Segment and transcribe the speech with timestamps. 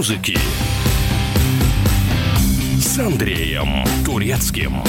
[0.00, 0.38] музыки
[2.78, 4.82] с Андреем Турецким.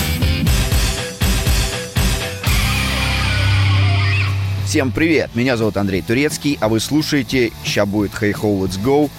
[4.65, 5.31] Всем привет!
[5.35, 9.09] Меня зовут Андрей Турецкий, а вы слушаете «Ща будет Hey Ho Let's Go»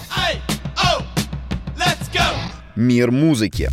[2.74, 3.68] Мир музыки.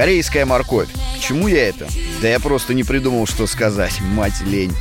[0.00, 0.88] Корейская морковь.
[1.14, 1.86] К чему я это?
[2.22, 4.72] Да я просто не придумал, что сказать, мать лень.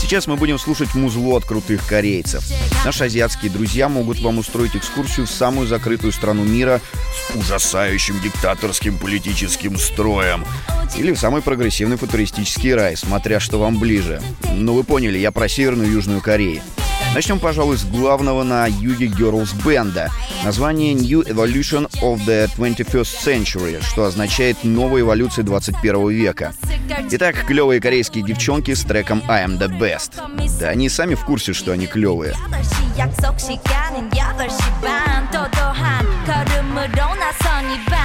[0.00, 2.42] Сейчас мы будем слушать музло от крутых корейцев.
[2.84, 6.80] Наши азиатские друзья могут вам устроить экскурсию в самую закрытую страну мира
[7.32, 10.44] с ужасающим диктаторским политическим строем.
[10.96, 14.20] Или в самый прогрессивный футуристический рай, смотря что вам ближе.
[14.56, 16.62] Ну вы поняли, я про Северную и Южную Корею.
[17.13, 20.09] Начнем, пожалуй, с главного на юге Girls бенда.
[20.43, 26.53] Название New Evolution of the 21st Century, что означает «новая эволюция 21 века».
[27.11, 30.13] Итак, клевые корейские девчонки с треком I am the best.
[30.59, 32.33] Да они сами в курсе, что они клевые.
[32.33, 38.02] 8시 약속 시간은 8시 반 도도한 걸음으로 나선 이밤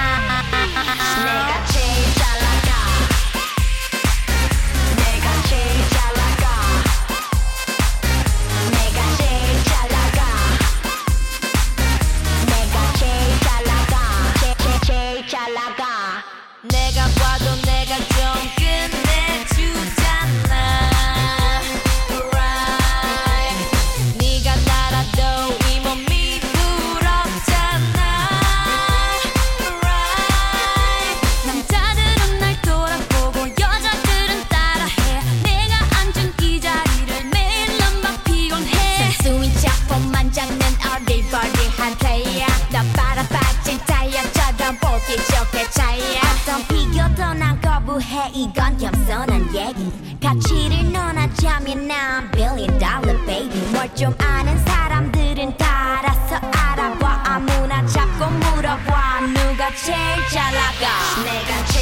[48.33, 49.91] 이건 겸손한 얘기.
[50.21, 53.59] 가치를 논하자면 난 billion dollar baby.
[53.71, 57.23] 뭘 좀 아는 사람들은 다 알아서 알아봐.
[57.25, 59.21] 아무나 자꾸 물어봐.
[59.33, 59.97] 누가 제일
[60.31, 61.78] 잘 나가 내가 제일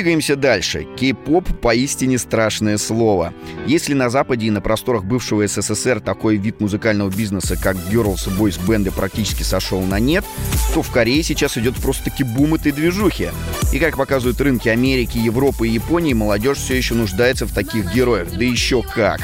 [0.00, 0.86] Двигаемся дальше.
[0.96, 3.34] Кей-поп поистине страшное слово.
[3.66, 8.30] Если на Западе и на просторах бывшего СССР такой вид музыкального бизнеса, как girls и
[8.30, 10.24] boys бенды практически сошел на нет,
[10.72, 13.28] то в Корее сейчас идет просто-таки бум этой движухи.
[13.74, 18.28] И как показывают рынки Америки, Европы и Японии, молодежь все еще нуждается в таких героях.
[18.32, 19.20] Да еще как!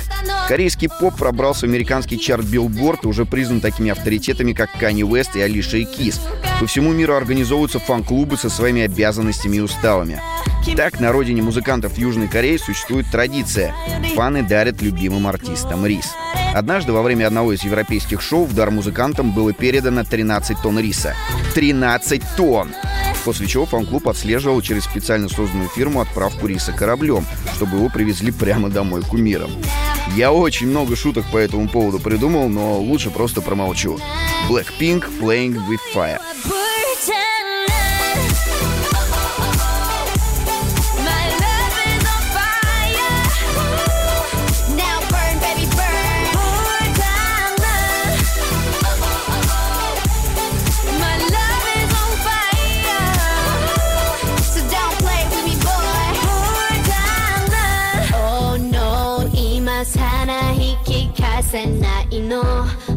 [0.47, 5.37] Корейский поп пробрался в американский чарт Billboard и уже признан такими авторитетами, как Канни Уэст
[5.37, 6.21] и Алиша Кис.
[6.61, 10.21] По всему миру организовываются фан-клубы со своими обязанностями и уставами.
[10.75, 13.75] Так, на родине музыкантов Южной Кореи существует традиция.
[14.15, 16.15] Фаны дарят любимым артистам рис.
[16.54, 21.15] Однажды во время одного из европейских шоу в дар музыкантам было передано 13 тонн риса.
[21.54, 22.75] 13 тонн!
[23.25, 28.69] После чего фан-клуб отслеживал через специально созданную фирму отправку риса кораблем, чтобы его привезли прямо
[28.69, 29.50] домой кумирам.
[30.15, 33.98] Я очень много шуток по этому поводу придумал, но лучше просто промолчу.
[34.48, 36.21] Blackpink Playing with Fire.
[61.57, 62.43] せないの。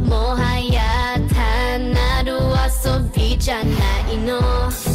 [0.06, 4.42] もはや単なる遊びじゃないの。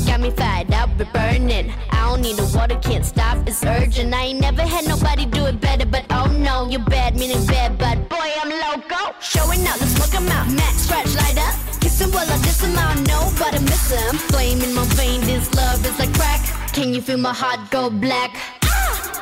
[0.05, 1.73] Got me fired up, we're burning.
[1.91, 4.13] I don't need the water, can't stop, it's urgent.
[4.13, 7.79] I ain't never had nobody do it better But oh no, you're bad, meaning bad.
[7.79, 9.15] But boy, I'm loco.
[9.21, 10.47] Showing out, let's smoke them out.
[10.53, 11.55] Max, scratch, light up.
[11.81, 15.21] Kissing while I diss him, I know but I miss him Flame in my vein,
[15.23, 16.41] this love is like crack.
[16.75, 18.37] Can you feel my heart go black?
[18.65, 19.15] Ah!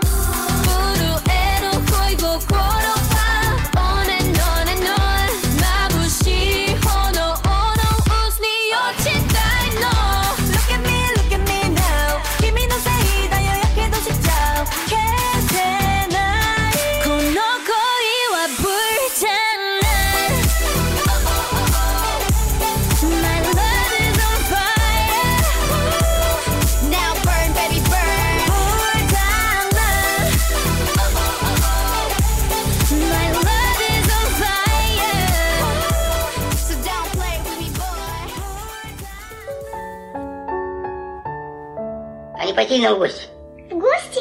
[0.65, 3.01] 震える恋心
[42.52, 43.28] не пойти ли нам в гости?
[43.70, 44.20] В гости?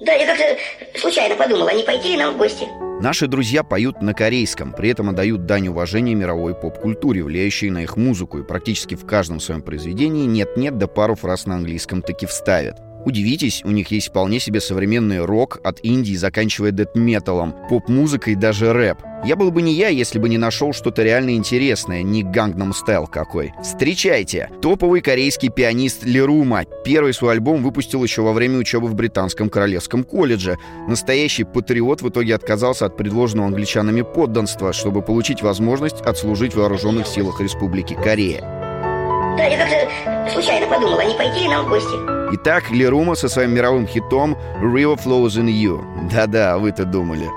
[0.00, 2.66] Да, я как-то случайно подумал, а не пойти ли нам в гости?
[3.00, 7.96] Наши друзья поют на корейском, при этом отдают дань уважения мировой поп-культуре, влияющей на их
[7.96, 12.78] музыку, и практически в каждом своем произведении нет-нет да пару фраз на английском таки вставят.
[13.06, 18.72] Удивитесь, у них есть вполне себе современный рок от Индии, заканчивая дэт-металом, поп-музыкой и даже
[18.72, 18.98] рэп.
[19.24, 23.06] Я был бы не я, если бы не нашел что-то реально интересное, не гангнам стайл
[23.06, 23.52] какой.
[23.62, 24.50] Встречайте!
[24.60, 26.64] Топовый корейский пианист Лерума.
[26.84, 30.58] Первый свой альбом выпустил еще во время учебы в Британском Королевском колледже.
[30.88, 37.06] Настоящий патриот в итоге отказался от предложенного англичанами подданства, чтобы получить возможность отслужить в вооруженных
[37.06, 38.65] силах Республики Корея.
[39.36, 41.94] Да, я как-то случайно подумал, а не пойти ли нам в гости?
[42.34, 46.08] Итак, Лерума со своим мировым хитом «River Flows in You».
[46.10, 47.28] Да-да, вы-то думали.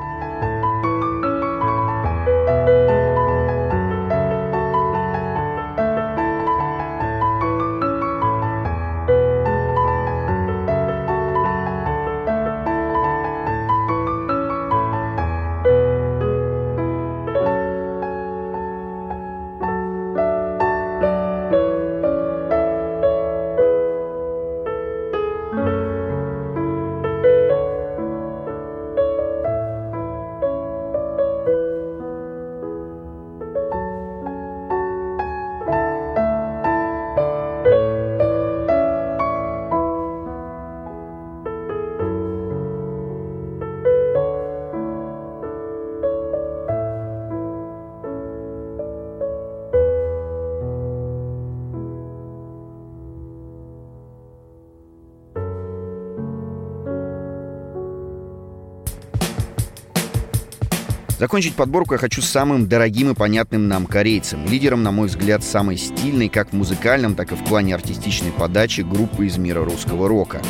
[61.20, 64.46] Закончить подборку я хочу самым дорогим и понятным нам корейцем.
[64.46, 68.82] Лидером, на мой взгляд, самой стильной как в музыкальном, так и в плане артистичной подачи
[68.82, 70.42] группы из мира русского рока.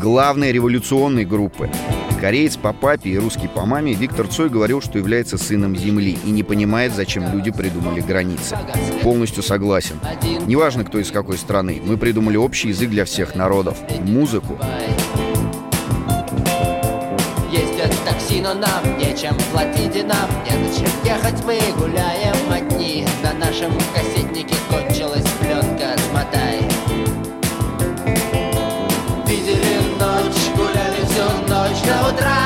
[0.00, 1.70] Главной революционной группы.
[2.22, 6.30] Кореец по папе и русский по маме Виктор Цой говорил, что является сыном Земли и
[6.30, 8.56] не понимает, зачем люди придумали границы.
[9.02, 10.00] Полностью согласен.
[10.46, 14.58] Неважно, кто из какой страны, мы придумали общий язык для всех народов— музыку.
[18.34, 21.44] Такси, но нам нечем платить и нам не зачем ехать.
[21.44, 26.60] Мы гуляем одни На нашем кассетнике кончилась пленка Смотай.
[29.26, 31.82] Видели ночь, гуляли всю ночь.
[31.86, 32.43] До утра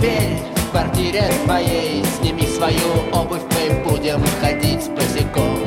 [0.00, 2.04] дверь В квартире твоей.
[2.18, 5.58] Сними свою обувь, мы будем ходить босиком.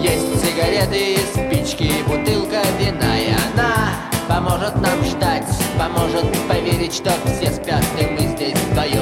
[0.00, 3.94] Есть сигареты, спички, бутылка вина И она
[4.28, 5.46] поможет нам ждать,
[5.78, 9.01] поможет поверить, что все спят и мы здесь вдвоем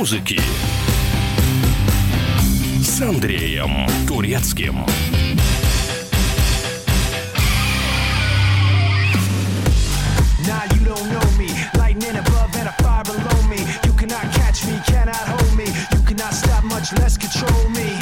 [0.00, 0.40] музыки
[2.82, 4.86] с Андреем Турецким.
[10.46, 11.50] Now you don't know me.
[11.76, 13.58] Lightning above and a fire below me.
[13.84, 15.66] You cannot catch me, cannot hold me.
[15.92, 17.98] You cannot stop, much less control me.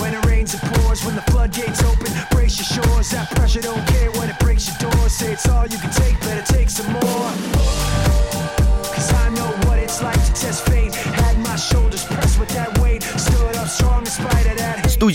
[0.00, 1.04] When it rains, it pours.
[1.04, 3.10] When the floodgates open, brace your shores.
[3.10, 5.12] That pressure don't care when it breaks your doors.
[5.12, 5.90] Say it's all you can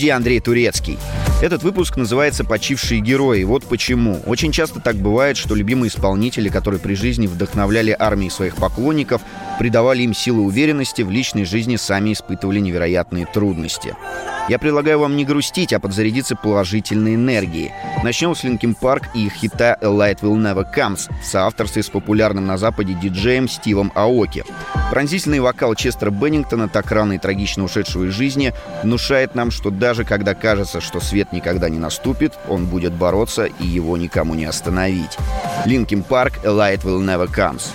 [0.05, 0.99] студии Андрей Турецкий.
[1.41, 3.43] Этот выпуск называется «Почившие герои».
[3.43, 4.21] Вот почему.
[4.27, 9.21] Очень часто так бывает, что любимые исполнители, которые при жизни вдохновляли армии своих поклонников,
[9.57, 13.95] придавали им силы уверенности, в личной жизни сами испытывали невероятные трудности.
[14.47, 17.71] Я предлагаю вам не грустить, а подзарядиться положительной энергией.
[18.03, 21.89] Начнем с Linkin Park и их хита «A Light That Never Comes» в соавторстве с
[21.89, 24.43] популярным на Западе диджеем Стивом Аоки.
[24.91, 30.05] Пронзительный вокал Честера Беннингтона, так рано и трагично ушедшего из жизни, внушает нам, что даже
[30.05, 35.17] когда кажется, что свет никогда не наступит, он будет бороться и его никому не остановить.
[35.65, 37.71] Linkin Park «A Light That Never Comes».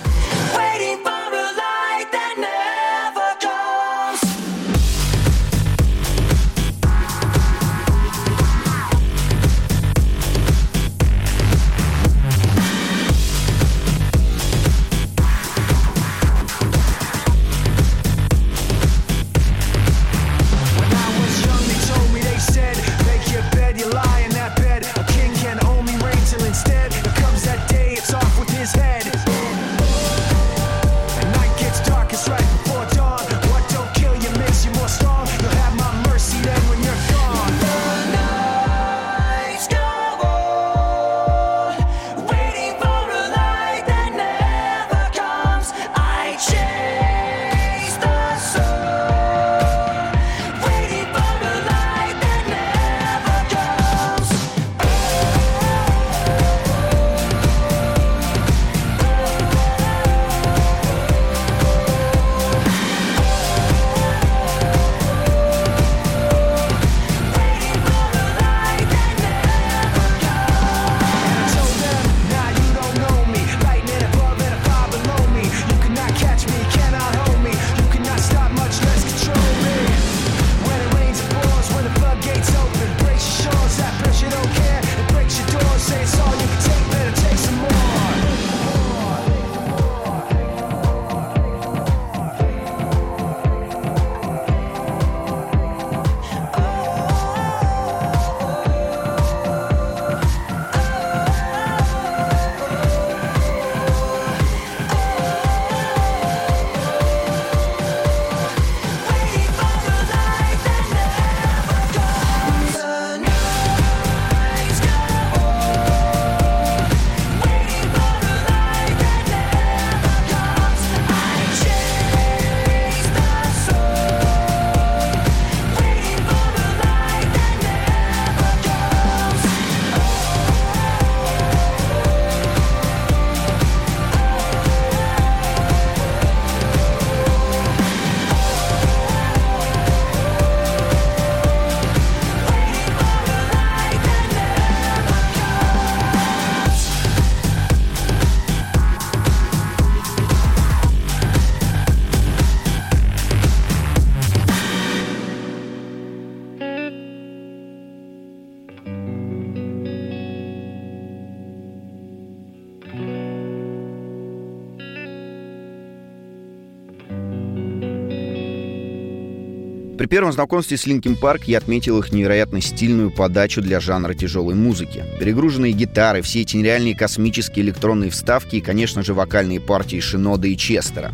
[170.11, 175.05] Первом знакомстве с Linkin Park я отметил их невероятно стильную подачу для жанра тяжелой музыки.
[175.21, 180.57] Перегруженные гитары, все эти нереальные космические электронные вставки и, конечно же, вокальные партии Шинода и
[180.57, 181.13] Честера.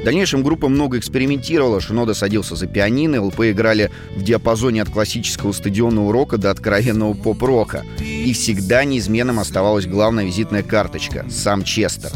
[0.00, 5.52] В дальнейшем группа много экспериментировала, Шинода садился за пианино, ЛП играли в диапазоне от классического
[5.52, 7.84] стадионного рока до откровенного поп-рока.
[8.00, 12.12] И всегда неизменным оставалась главная визитная карточка— сам Честер.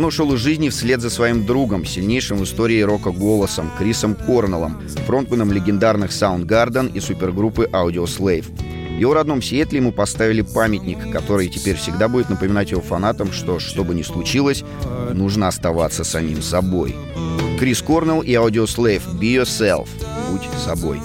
[0.00, 4.80] Он ушел из жизни вслед за своим другом, сильнейшим в истории рока голосом, Крисом Корнеллом,
[5.06, 8.46] фронтменом легендарных Soundgarden и супергруппы Audioslave.
[8.96, 13.58] В его родном Сиэтле ему поставили памятник, который теперь всегда будет напоминать его фанатам, что,
[13.58, 14.64] что бы ни случилось,
[15.12, 16.96] нужно оставаться самим собой.
[17.58, 19.86] Крис Корнелл и Audioslave «Be Yourself»—
[20.30, 20.98] «Будь собой».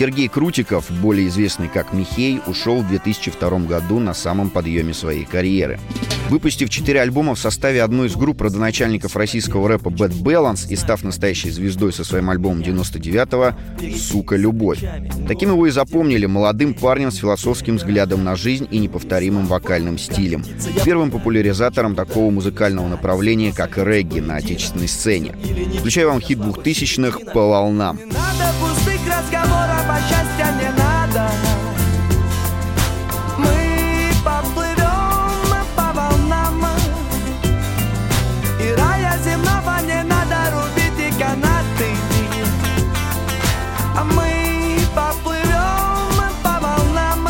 [0.00, 5.78] Сергей Крутиков, более известный как Михей, ушел в 2002 году на самом подъеме своей карьеры.
[6.30, 11.04] Выпустив четыре альбома в составе одной из групп родоначальников российского рэпа Bad Balance и став
[11.04, 14.82] настоящей звездой со своим альбомом 99-го «Сука, любовь».
[15.28, 20.42] Таким его и запомнили молодым парнем с философским взглядом на жизнь и неповторимым вокальным стилем.
[20.82, 25.36] Первым популяризатором такого музыкального направления, как регги на отечественной сцене.
[25.78, 27.98] Включаю вам хит двухтысячных «По волнам».
[28.06, 28.89] Надо
[29.20, 31.30] разговоров, а счастья не надо.
[33.36, 36.64] Мы поплывем по волнам.
[38.60, 41.90] И рая земного не надо рубить и канаты.
[43.96, 47.28] А мы поплывем по волнам.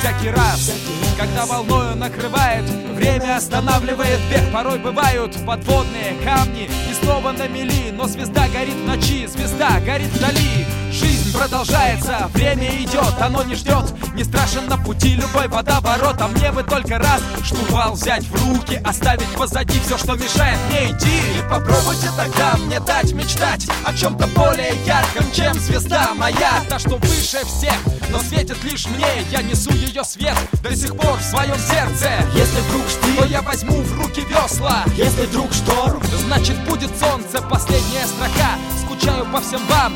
[0.00, 0.72] Всякий раз,
[1.18, 2.64] когда волною накрывает
[3.02, 8.86] Время останавливает бег Порой бывают подводные камни И снова на мели Но звезда горит в
[8.86, 9.61] ночи Звезда
[9.92, 10.66] горит вдали.
[10.90, 13.92] Жизнь продолжается, время идет, оно не ждет.
[14.14, 18.78] Не страшен на пути любой водоворот А мне бы только раз штурвал взять в руки
[18.84, 21.16] Оставить позади все, что мешает мне идти.
[21.38, 26.62] И попробуйте тогда мне дать мечтать О чем-то более ярком, чем звезда моя.
[26.68, 27.76] Та, что выше всех,
[28.10, 29.06] но светит лишь мне.
[29.30, 32.10] Я несу ее свет до сих пор в своем сердце.
[32.34, 37.40] Если вдруг штиль, то я возьму в руки весла Если вдруг шторм, значит будет солнце.
[37.48, 38.58] Последняя строка,
[39.02, 39.92] скучаю по всем вам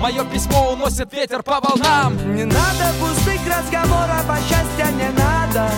[0.00, 5.70] Мое письмо уносит ветер по волнам Не надо пустых разговоров, а счастья не надо.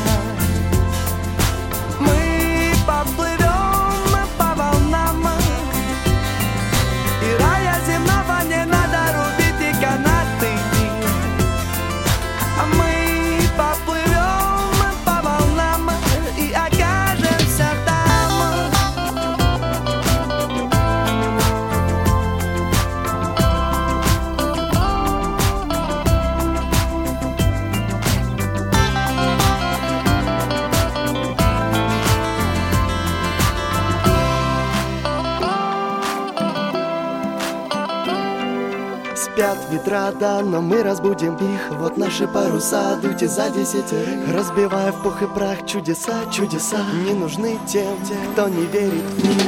[39.72, 45.22] Ветра, да, но мы разбудим их Вот наши паруса, дуйте за десятерых Разбивая в пух
[45.22, 47.96] и прах чудеса, чудеса Не нужны тем,
[48.32, 49.42] кто не верит в них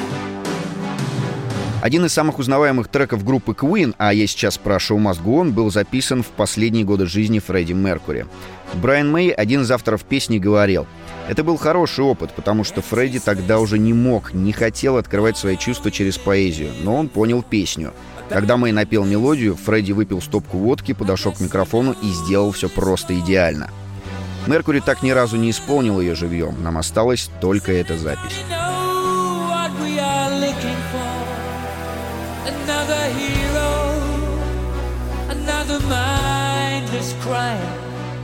[1.82, 5.50] Один из самых узнаваемых треков группы Queen, а я сейчас про «Show Must Go On»,
[5.50, 8.24] был записан в последние годы жизни Фредди Меркури.
[8.72, 10.86] Брайан Мэй, один из авторов песни, говорил,
[11.28, 15.58] «Это был хороший опыт, потому что Фредди тогда уже не мог, не хотел открывать свои
[15.58, 17.92] чувства через поэзию, но он понял песню.
[18.28, 23.18] Когда Мэй напел мелодию, Фредди выпил стопку водки, подошел к микрофону и сделал все просто
[23.18, 23.70] идеально.
[24.46, 28.42] Меркури так ни разу не исполнил ее живьем, нам осталась только эта запись.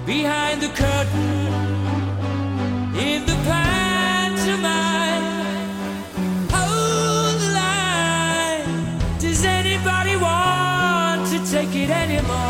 [0.06, 1.46] behind the curtain
[2.96, 3.89] in the pantomime.
[11.90, 12.49] Anymore?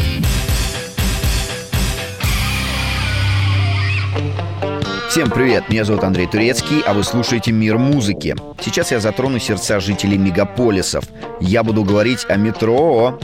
[5.11, 8.33] Всем привет, меня зовут Андрей Турецкий, а вы слушаете «Мир музыки».
[8.61, 11.03] Сейчас я затрону сердца жителей мегаполисов.
[11.41, 13.19] Я буду говорить о метро.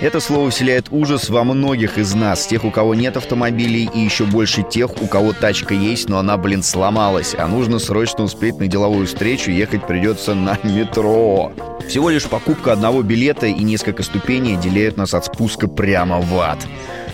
[0.00, 4.24] Это слово вселяет ужас во многих из нас, тех, у кого нет автомобилей, и еще
[4.24, 8.66] больше тех, у кого тачка есть, но она, блин, сломалась, а нужно срочно успеть на
[8.66, 11.52] деловую встречу, ехать придется на метро.
[11.86, 16.66] Всего лишь покупка одного билета и несколько ступеней отделяют нас от спуска прямо в ад.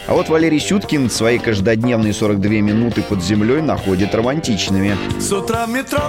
[0.06, 4.96] А вот Валерий Сюткин свои каждодневные 42 минуты под землей находит романтичными.
[5.20, 6.00] С утра в метро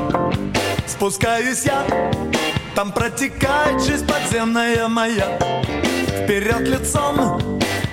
[0.88, 1.84] спускаюсь я.
[2.76, 5.38] Там протекает жизнь подземная моя.
[6.24, 7.40] Вперед лицом,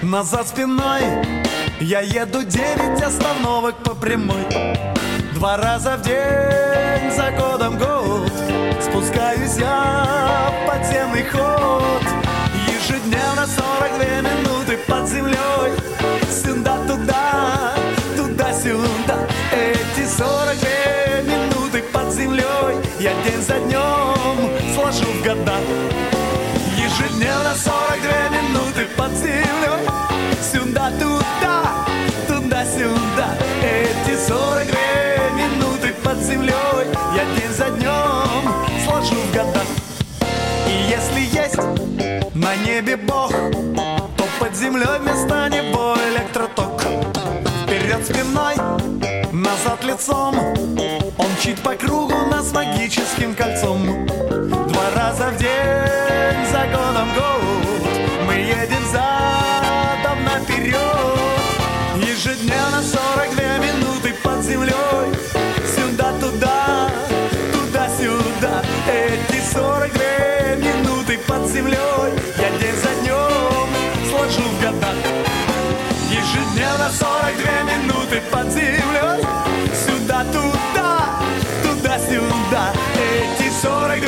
[0.02, 1.02] назад спиной.
[1.80, 4.44] Я еду девять остановок по прямой.
[5.34, 8.30] Два раза в день, за годом год
[8.82, 12.02] Спускаюсь я в подземный ход.
[12.66, 15.72] Ежедневно 42 минуты под землей
[16.30, 17.74] Сюда-туда,
[18.16, 23.99] туда-сюда Эти 42 минуты под землей Я день за днем
[44.70, 46.82] землей вместо него электроток.
[47.64, 48.54] Вперед спиной,
[49.32, 50.38] назад лицом.
[51.18, 54.06] Он чит по кругу нас магическим кольцом.
[54.06, 57.42] Два раза в день, за годом год
[58.26, 60.78] Мы едем задом наперед.
[61.96, 64.74] Ежедневно 42 минуты под землей
[76.90, 79.22] 42 минуты под землей
[79.72, 81.20] Сюда-туда,
[81.62, 82.72] туда-сюда.
[82.96, 84.06] Эти 42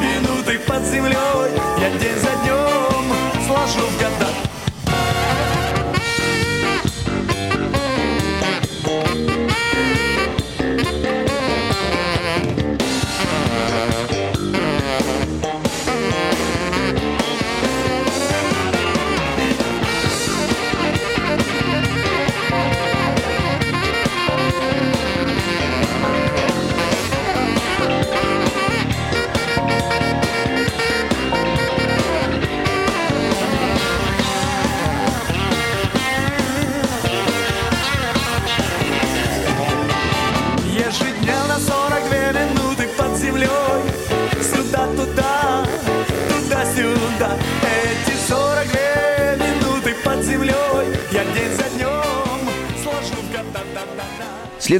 [0.00, 1.16] минуты под землей.
[1.78, 4.19] Я день за днем сложу в года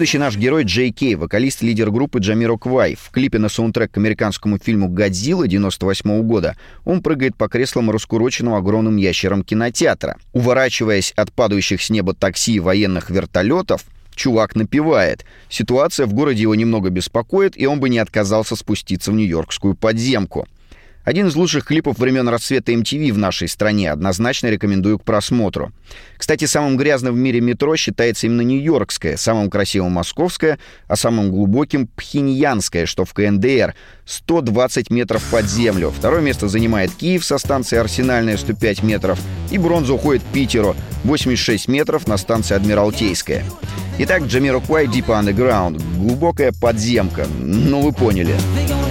[0.00, 2.94] Следующий наш герой Джей Кей, вокалист лидер группы Джамиро Квай.
[2.98, 8.56] В клипе на саундтрек к американскому фильму «Годзилла» 98 года он прыгает по креслам раскуроченного
[8.56, 10.16] огромным ящером кинотеатра.
[10.32, 13.84] Уворачиваясь от падающих с неба такси и военных вертолетов,
[14.14, 15.26] чувак напевает.
[15.50, 20.48] Ситуация в городе его немного беспокоит, и он бы не отказался спуститься в нью-йоркскую подземку.
[21.02, 23.90] Один из лучших клипов времен расцвета MTV в нашей стране.
[23.90, 25.72] Однозначно рекомендую к просмотру.
[26.18, 30.58] Кстати, самым грязным в мире метро считается именно Нью-Йоркское, самым красивым Московское,
[30.88, 33.74] а самым глубоким Пхеньянское, что в КНДР.
[34.04, 35.90] 120 метров под землю.
[35.90, 39.18] Второе место занимает Киев со станции Арсенальная 105 метров.
[39.50, 43.44] И бронза уходит Питеру 86 метров на станции Адмиралтейская.
[43.98, 45.82] Итак, Джамироквай Deep Underground.
[45.96, 47.26] Глубокая подземка.
[47.38, 48.34] Ну, вы поняли.
[48.68, 48.89] From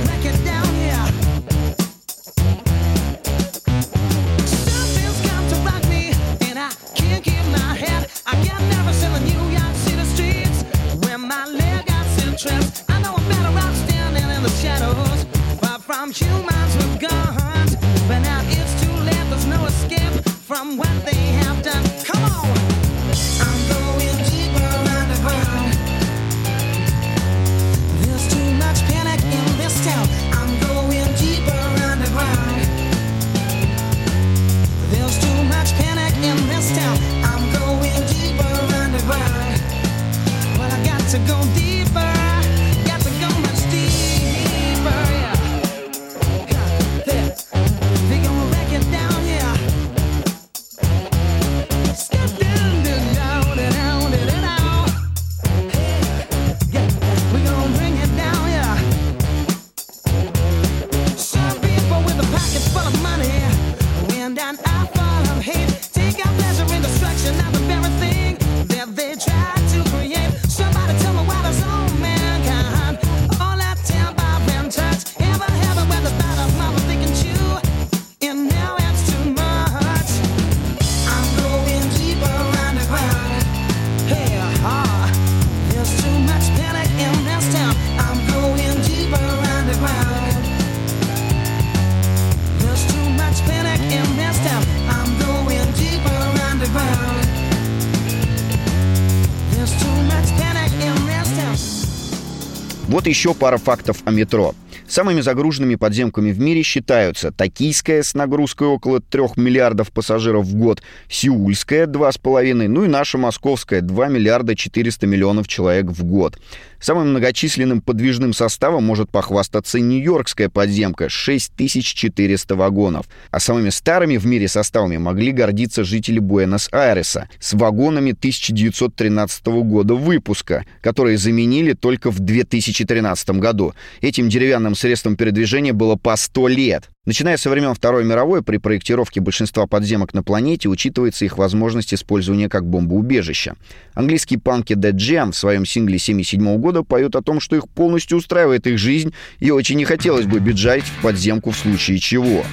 [103.00, 104.54] Вот еще пара фактов о метро.
[104.86, 110.82] Самыми загруженными подземками в мире считаются Токийская с нагрузкой около 3 миллиардов пассажиров в год,
[111.08, 116.40] Сеульская 2,5, ну и наша Московская 2 миллиарда 400 миллионов человек в год.
[116.80, 123.06] Самым многочисленным подвижным составом может похвастаться Нью-Йоркская подземка 6400 вагонов.
[123.32, 130.66] А самыми старыми в мире составами могли гордиться жители Буэнос-Айреса с вагонами 1913 года выпуска,
[130.82, 133.74] которые заменили только в 2013 году.
[134.02, 136.90] Этим деревянным средством передвижения было по 100 лет.
[137.10, 142.50] Начиная со времен Второй мировой, при проектировке большинства подземок на планете учитывается их возможность использования
[142.50, 143.56] как бомбоубежища.
[143.96, 148.20] Английские панки Dead Jam в своем сингле 1977 года поют о том, что их полностью
[148.20, 152.46] устраивает их жизнь и очень не хотелось бы бежать в подземку в случае чего.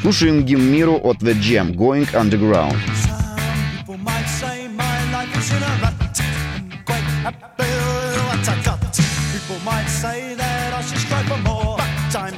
[0.00, 3.21] Слушаем гимн миру от The Jam «Going Underground».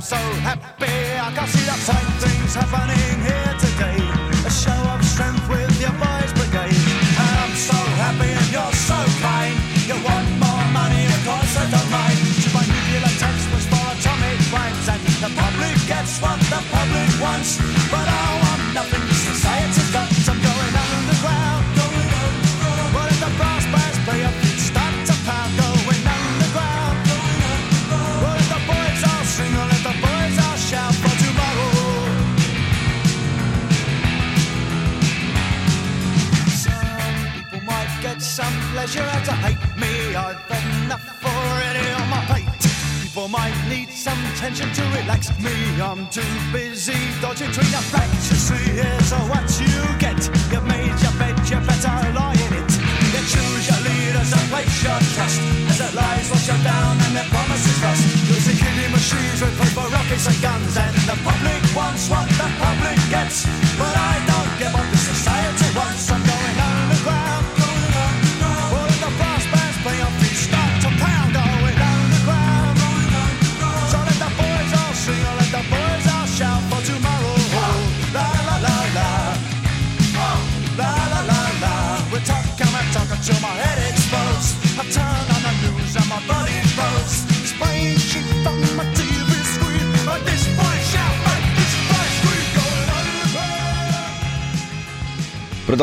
[0.04, 0.84] So happy
[1.18, 4.04] I can see the fine things happening here today.
[4.46, 6.13] A show of strength with your boys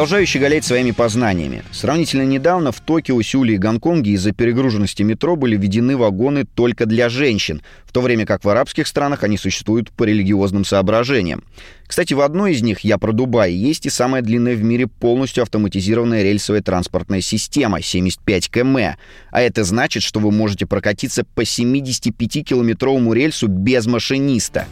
[0.02, 1.62] Продолжаю щеголять своими познаниями.
[1.72, 7.08] Сравнительно недавно в Токио, Сеуле и Гонконге из-за перегруженности метро были введены вагоны только для
[7.08, 11.44] женщин, в то время как в арабских странах они существуют по религиозным соображениям.
[11.86, 15.44] Кстати, в одной из них, я про Дубай, есть и самая длинная в мире полностью
[15.44, 18.98] автоматизированная рельсовая транспортная система 75 км.
[19.30, 24.66] А это значит, что вы можете прокатиться по 75-километровому рельсу без машиниста.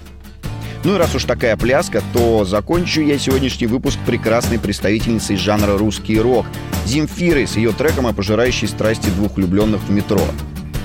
[0.84, 6.20] Ну и раз уж такая пляска, то закончу я сегодняшний выпуск прекрасной представительницей жанра русский
[6.20, 6.46] рок,
[6.86, 10.22] Земфирой с ее треком о пожирающей страсти двух влюбленных в метро.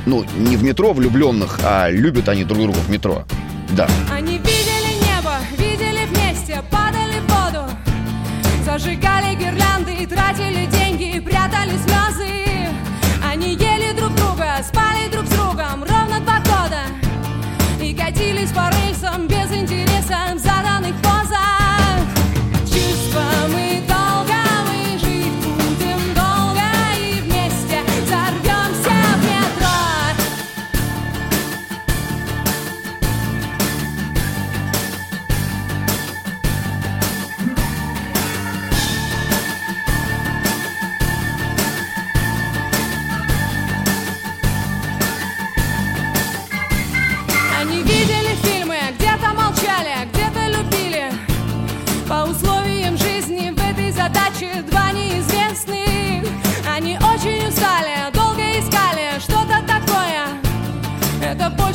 [0.06, 3.24] Ну, не в метро влюбленных, а любят они друг друга в метро.
[3.70, 3.88] Да.
[4.12, 7.70] Они видели небо, видели вместе, падали в воду
[8.64, 9.33] Зажигали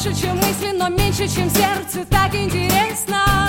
[0.02, 3.49] больше, чем мысли, но меньше, чем сердце, так интересно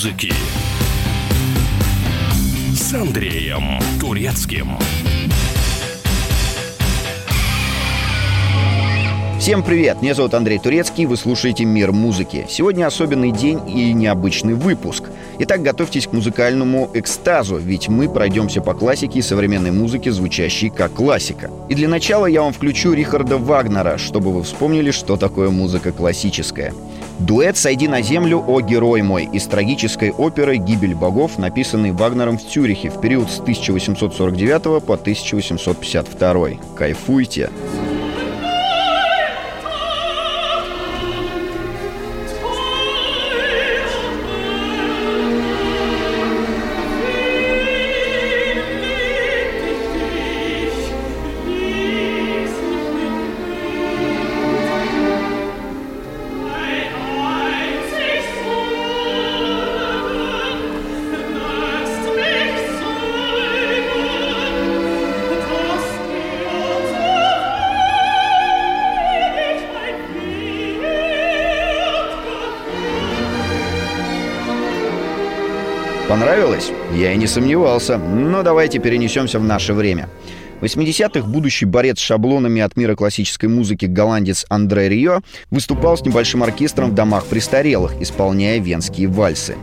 [0.00, 0.32] Музыки
[2.74, 4.78] с Андреем Турецким.
[9.38, 10.00] Всем привет!
[10.00, 12.46] Меня зовут Андрей Турецкий, вы слушаете «Мир музыки».
[12.48, 15.04] Сегодня особенный день и необычный выпуск.
[15.38, 20.94] Итак, готовьтесь к музыкальному экстазу, ведь мы пройдемся по классике и современной музыке, звучащей как
[20.94, 21.50] классика.
[21.68, 26.72] И для начала я вам включу Рихарда Вагнера, чтобы вы вспомнили, что такое музыка классическая.
[27.20, 32.42] Дуэт «Сойди на землю, о герой мой» из трагической оперы «Гибель богов», написанный Вагнером в
[32.48, 36.48] Цюрихе в период с 1849 по 1852.
[36.74, 37.50] Кайфуйте!
[76.20, 76.70] Понравилось?
[76.92, 77.96] Я и не сомневался.
[77.96, 80.10] Но давайте перенесемся в наше время.
[80.60, 86.02] В 80-х будущий борец с шаблонами от мира классической музыки голландец Андре Рио выступал с
[86.02, 89.56] небольшим оркестром в домах престарелых, исполняя венские вальсы.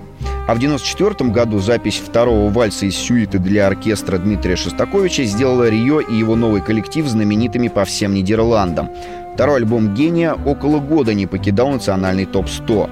[0.47, 5.99] А в 1994 году запись второго вальса из сюиты для оркестра Дмитрия Шостаковича сделала Рио
[5.99, 8.89] и его новый коллектив знаменитыми по всем Нидерландам.
[9.36, 12.89] Второй альбом «Гения» около года не покидал национальный топ-100.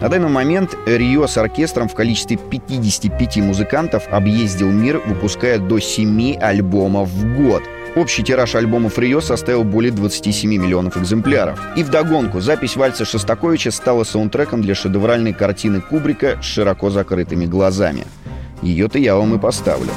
[0.00, 6.36] На данный момент Рио с оркестром в количестве 55 музыкантов объездил мир, выпуская до 7
[6.40, 7.64] альбомов в год.
[7.96, 11.60] Общий тираж альбомов Рио составил более 27 миллионов экземпляров.
[11.76, 18.04] И вдогонку, запись вальса Шостаковича стала саундтреком для шедевральной картины Кубрика с широко закрытыми глазами.
[18.62, 19.90] Ее-то я вам и поставлю.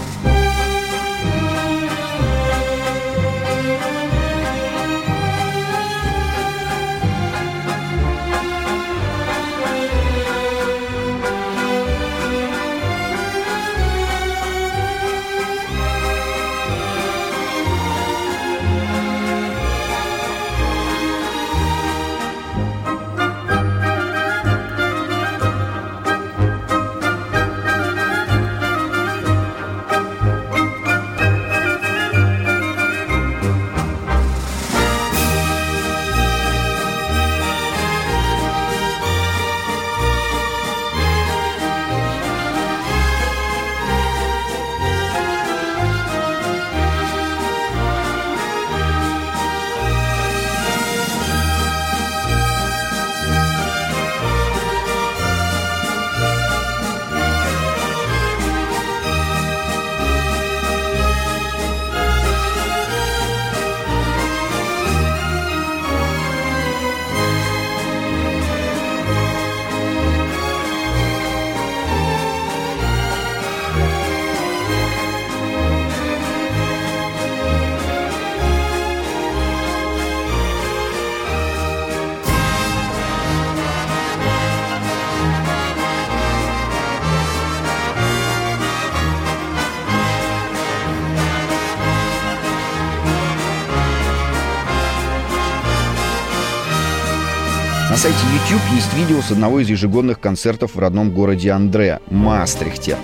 [97.91, 102.95] На сайте YouTube есть видео с одного из ежегодных концертов в родном городе Андре, Маастрихте.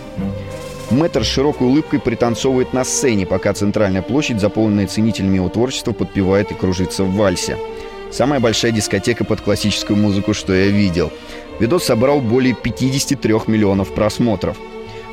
[0.92, 6.52] Мэтр с широкой улыбкой пританцовывает на сцене, пока центральная площадь, заполненная ценителями его творчества, подпевает
[6.52, 7.58] и кружится в вальсе.
[8.14, 11.12] Самая большая дискотека под классическую музыку, что я видел.
[11.60, 14.56] Видос собрал более 53 миллионов просмотров.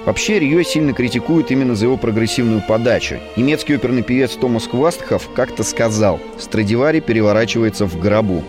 [0.05, 3.17] Вообще, Рио сильно критикуют именно за его прогрессивную подачу.
[3.35, 8.45] Немецкий оперный певец Томас Квастхов как-то сказал «Страдивари переворачивается в гробу».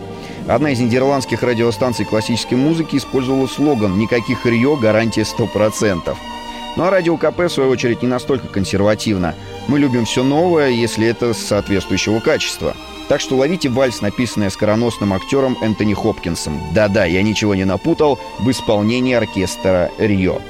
[0.48, 6.16] Одна из нидерландских радиостанций классической музыки использовала слоган «Никаких Рио, гарантия 100%».
[6.76, 9.34] Ну а радио КП, в свою очередь, не настолько консервативно.
[9.66, 12.76] Мы любим все новое, если это соответствующего качества.
[13.08, 16.60] Так что ловите вальс, написанный скороносным актером Энтони Хопкинсом.
[16.72, 20.40] Да-да, я ничего не напутал, в исполнении оркестра «Рио».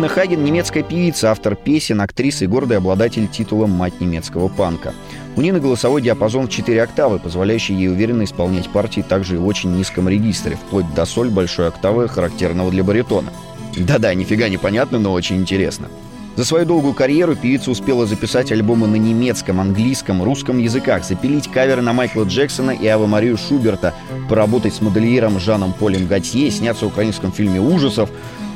[0.00, 4.94] Нина Хаген– немецкая певица, автор песен, актриса и гордый обладатель титула «Мать немецкого панка».
[5.36, 9.46] У Нины голосовой диапазон в 4 октавы, позволяющий ей уверенно исполнять партии также и в
[9.46, 13.30] очень низком регистре, вплоть до соль большой октавы, характерного для баритона.
[13.76, 15.88] Да-да, нифига не понятно, но очень интересно.
[16.34, 21.82] За свою долгую карьеру певица успела записать альбомы на немецком, английском, русском языках, запилить каверы
[21.82, 23.92] на Майкла Джексона и Авы Марию Шуберта,
[24.30, 28.08] поработать с модельером Жаном Полем Готье, сняться в украинском фильме ужасов.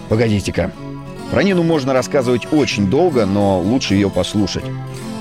[0.08, 0.72] Погодите-ка.
[1.30, 4.64] Про Нину можно рассказывать очень долго, но лучше ее послушать.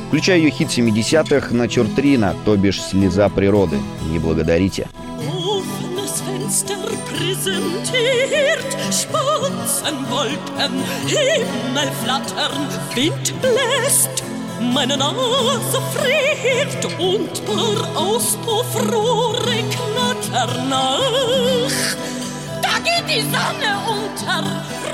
[0.08, 3.80] Включая ее хит 70-х «Натюртрина», то бишь «Слеза природы».
[4.12, 4.88] Не благодарите.
[6.54, 6.76] Fenster
[7.10, 14.24] präsentiert Spatzenwolken, Himmel flattern, Wind bläst.
[14.62, 22.23] Meine Nase friert und paar Auspuffrohre knattern nach.
[22.84, 24.44] Geht die Sonne unter,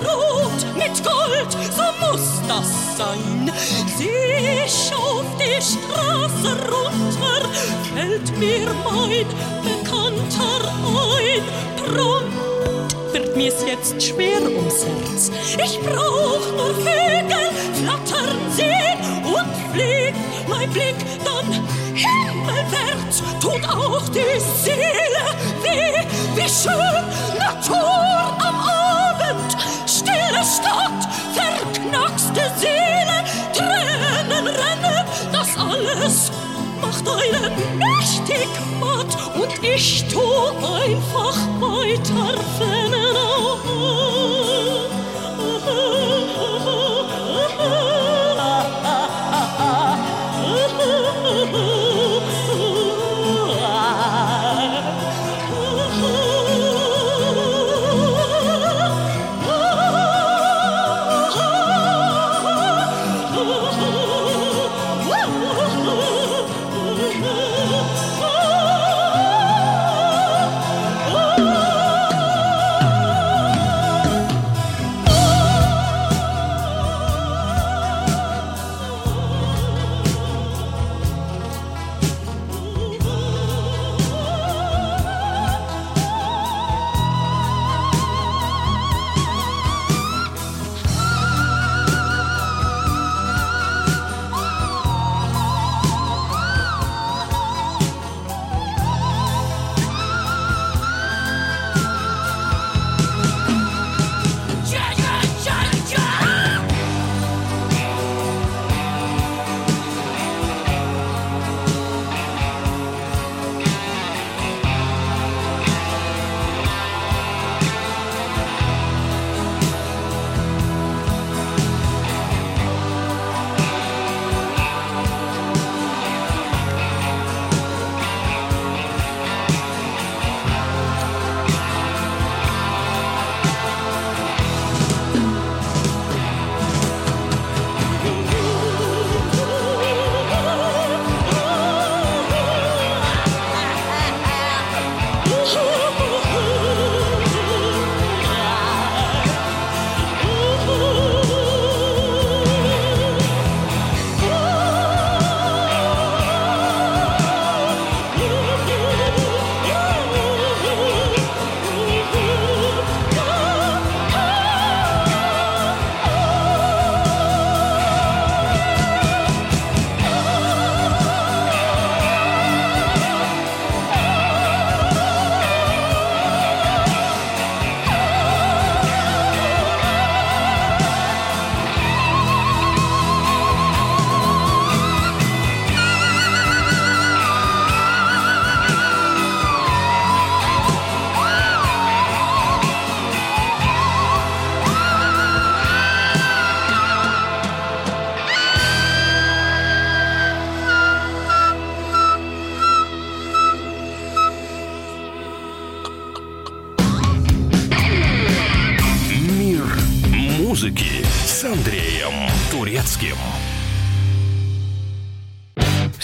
[0.05, 3.51] rot mit Gold, so muss das sein.
[3.99, 7.49] Ich auf die Straße runter,
[7.93, 9.25] fällt mir mein
[9.63, 11.43] Bekannter ein.
[11.83, 15.31] Prompt wird mir's jetzt schwer ums Herz.
[15.57, 20.17] Ich brauch nur Vögel flattern sehen und fliegt
[20.47, 21.67] mein Blick dann
[21.99, 25.25] Himmelwärts tut auch die Seele
[25.61, 27.03] weh, wie schön
[27.37, 29.57] Natur am Abend.
[29.85, 31.01] Stille Stadt,
[31.33, 33.23] verknackste Seele,
[33.53, 36.31] Tränen rennen, das alles
[36.81, 38.47] macht einen mächtig
[38.79, 39.17] matt.
[39.35, 43.09] Und ich tu einfach weiter, wenn er